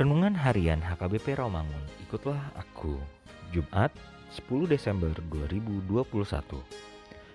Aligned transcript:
Renungan 0.00 0.32
Harian 0.32 0.80
HKBP 0.80 1.36
Romangun. 1.36 1.84
Ikutlah 2.08 2.56
aku. 2.56 2.96
Jumat 3.52 3.92
10 4.32 4.64
Desember 4.64 5.12
2021. 5.28 6.56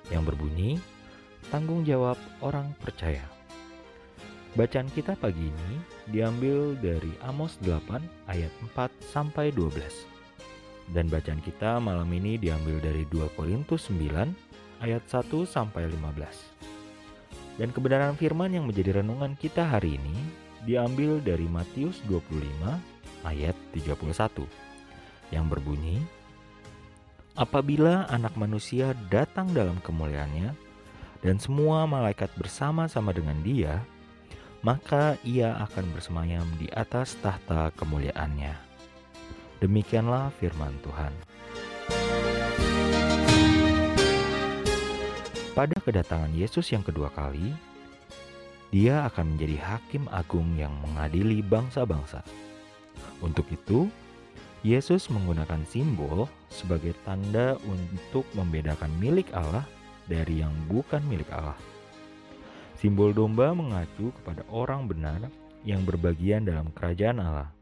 Yang 0.10 0.24
berbunyi 0.26 0.82
Tanggung 1.54 1.86
jawab 1.86 2.18
orang 2.42 2.74
percaya. 2.82 3.22
Bacaan 4.58 4.90
kita 4.90 5.14
pagi 5.14 5.46
ini 5.46 5.78
diambil 6.10 6.74
dari 6.82 7.14
Amos 7.22 7.62
8 7.62 8.02
ayat 8.34 8.50
4 8.74 9.14
sampai 9.14 9.54
12. 9.54 10.90
Dan 10.90 11.06
bacaan 11.06 11.46
kita 11.46 11.78
malam 11.78 12.10
ini 12.18 12.42
diambil 12.42 12.82
dari 12.82 13.06
2 13.14 13.30
Korintus 13.38 13.94
9 13.94 14.82
ayat 14.82 15.06
1 15.06 15.22
sampai 15.46 15.86
15. 15.86 17.62
Dan 17.62 17.70
kebenaran 17.70 18.18
firman 18.18 18.58
yang 18.58 18.66
menjadi 18.66 19.06
renungan 19.06 19.38
kita 19.38 19.70
hari 19.70 20.02
ini 20.02 20.45
diambil 20.66 21.22
dari 21.22 21.46
Matius 21.46 22.02
25 22.10 23.26
ayat 23.26 23.56
31 23.72 24.44
yang 25.30 25.46
berbunyi 25.46 26.02
Apabila 27.36 28.08
anak 28.08 28.40
manusia 28.40 28.96
datang 29.12 29.52
dalam 29.52 29.76
kemuliaannya 29.84 30.56
dan 31.20 31.36
semua 31.36 31.84
malaikat 31.84 32.32
bersama-sama 32.40 33.12
dengan 33.12 33.36
dia, 33.44 33.84
maka 34.64 35.20
ia 35.20 35.52
akan 35.68 35.84
bersemayam 35.92 36.48
di 36.56 36.72
atas 36.72 37.20
tahta 37.20 37.76
kemuliaannya. 37.76 38.56
Demikianlah 39.60 40.32
firman 40.40 40.80
Tuhan. 40.80 41.12
Pada 45.52 45.76
kedatangan 45.84 46.32
Yesus 46.32 46.72
yang 46.72 46.88
kedua 46.88 47.12
kali, 47.12 47.52
dia 48.76 49.08
akan 49.08 49.40
menjadi 49.40 49.56
hakim 49.64 50.04
agung 50.12 50.60
yang 50.60 50.76
mengadili 50.84 51.40
bangsa-bangsa. 51.40 52.20
Untuk 53.24 53.48
itu, 53.48 53.88
Yesus 54.68 55.08
menggunakan 55.08 55.64
simbol 55.64 56.28
sebagai 56.52 56.92
tanda 57.08 57.56
untuk 57.64 58.28
membedakan 58.36 58.92
milik 59.00 59.32
Allah 59.32 59.64
dari 60.12 60.44
yang 60.44 60.52
bukan 60.68 61.00
milik 61.08 61.32
Allah. 61.32 61.56
Simbol 62.76 63.16
domba 63.16 63.56
mengacu 63.56 64.12
kepada 64.20 64.44
orang 64.52 64.92
benar 64.92 65.24
yang 65.64 65.88
berbagian 65.88 66.44
dalam 66.44 66.68
kerajaan 66.76 67.24
Allah. 67.24 67.56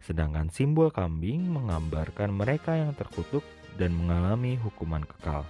Sedangkan 0.00 0.48
simbol 0.48 0.88
kambing 0.88 1.52
menggambarkan 1.52 2.32
mereka 2.32 2.80
yang 2.80 2.96
terkutuk 2.96 3.44
dan 3.76 3.92
mengalami 3.92 4.56
hukuman 4.56 5.04
kekal. 5.04 5.44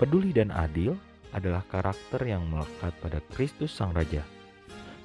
Peduli 0.00 0.32
dan 0.32 0.48
adil 0.56 0.96
adalah 1.32 1.64
karakter 1.68 2.24
yang 2.24 2.46
melekat 2.48 2.92
pada 3.02 3.20
Kristus 3.34 3.74
Sang 3.74 3.92
Raja, 3.92 4.24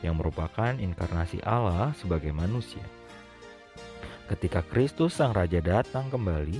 yang 0.01 0.19
merupakan 0.19 0.75
inkarnasi 0.75 1.43
Allah 1.43 1.91
sebagai 1.99 2.31
manusia. 2.31 2.83
Ketika 4.27 4.63
Kristus 4.63 5.19
Sang 5.19 5.35
Raja 5.35 5.59
datang 5.59 6.07
kembali, 6.07 6.59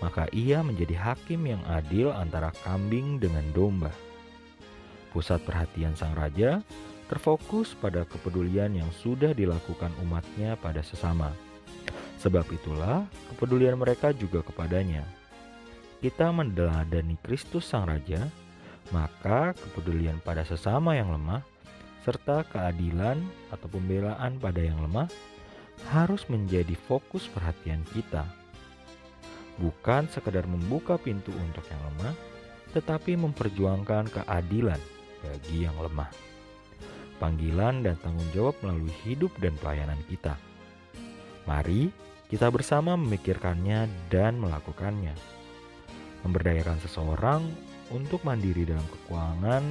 maka 0.00 0.24
ia 0.32 0.64
menjadi 0.64 0.96
hakim 0.96 1.44
yang 1.44 1.62
adil 1.68 2.08
antara 2.10 2.48
kambing 2.64 3.20
dengan 3.20 3.44
domba. 3.52 3.92
Pusat 5.12 5.44
perhatian 5.44 5.92
Sang 5.92 6.16
Raja 6.16 6.64
terfokus 7.10 7.74
pada 7.74 8.06
kepedulian 8.06 8.70
yang 8.72 8.88
sudah 9.02 9.34
dilakukan 9.36 9.92
umatnya 10.00 10.56
pada 10.56 10.80
sesama. 10.80 11.34
Sebab 12.22 12.46
itulah 12.52 13.04
kepedulian 13.34 13.76
mereka 13.76 14.14
juga 14.14 14.40
kepadanya. 14.40 15.04
Kita 16.00 16.32
mendeladani 16.32 17.20
Kristus 17.20 17.68
Sang 17.68 17.84
Raja, 17.84 18.24
maka 18.90 19.54
kepedulian 19.54 20.18
pada 20.22 20.42
sesama 20.42 20.98
yang 20.98 21.14
lemah 21.14 21.42
serta 22.02 22.42
keadilan 22.48 23.20
atau 23.52 23.68
pembelaan 23.70 24.40
pada 24.40 24.60
yang 24.60 24.80
lemah 24.82 25.06
harus 25.92 26.26
menjadi 26.28 26.76
fokus 26.76 27.28
perhatian 27.30 27.80
kita. 27.92 28.24
Bukan 29.60 30.08
sekedar 30.08 30.48
membuka 30.48 30.96
pintu 30.96 31.32
untuk 31.36 31.64
yang 31.68 31.80
lemah, 31.92 32.14
tetapi 32.72 33.16
memperjuangkan 33.16 34.08
keadilan 34.08 34.80
bagi 35.20 35.68
yang 35.68 35.76
lemah. 35.76 36.08
Panggilan 37.20 37.84
dan 37.84 38.00
tanggung 38.00 38.24
jawab 38.32 38.56
melalui 38.64 38.92
hidup 39.04 39.28
dan 39.36 39.52
pelayanan 39.60 40.00
kita. 40.08 40.40
Mari 41.44 41.92
kita 42.32 42.48
bersama 42.48 42.96
memikirkannya 42.96 44.08
dan 44.08 44.40
melakukannya. 44.40 45.12
Memberdayakan 46.24 46.80
seseorang 46.80 47.42
untuk 47.90 48.22
mandiri 48.22 48.66
dalam 48.66 48.86
keuangan 48.86 49.62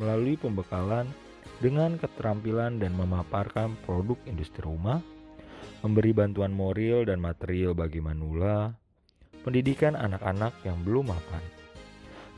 melalui 0.00 0.36
pembekalan 0.40 1.08
dengan 1.62 1.96
keterampilan 2.00 2.80
dan 2.80 2.92
memaparkan 2.96 3.76
produk 3.84 4.16
industri 4.26 4.62
rumah 4.64 5.02
memberi 5.82 6.10
bantuan 6.10 6.50
moral 6.50 7.06
dan 7.06 7.22
material 7.22 7.70
bagi 7.74 8.02
manula, 8.02 8.74
pendidikan 9.46 9.94
anak-anak 9.94 10.54
yang 10.66 10.78
belum 10.82 11.14
mapan. 11.14 11.42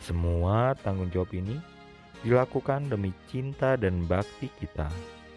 Semua 0.00 0.76
tanggung 0.80 1.08
jawab 1.12 1.32
ini 1.32 1.56
dilakukan 2.20 2.92
demi 2.92 3.12
cinta 3.32 3.76
dan 3.80 4.04
bakti 4.04 4.52
kita 4.60 4.88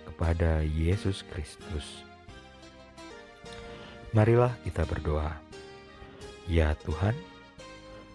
kepada 0.07 0.63
Yesus 0.63 1.23
Kristus. 1.31 2.03
Marilah 4.11 4.53
kita 4.67 4.83
berdoa. 4.83 5.39
Ya 6.45 6.75
Tuhan, 6.83 7.15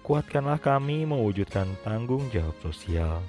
kuatkanlah 0.08 0.56
kami 0.56 1.05
mewujudkan 1.05 1.69
tanggung 1.84 2.25
jawab 2.32 2.56
sosial 2.64 3.20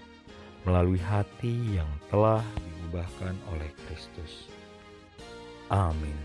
melalui 0.63 0.95
hati 0.95 1.75
yang 1.75 1.91
telah 2.07 2.39
diubahkan 2.55 3.35
oleh 3.51 3.67
Kristus. 3.83 4.47
Amin. 5.67 6.15